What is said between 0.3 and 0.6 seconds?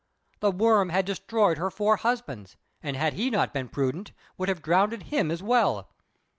The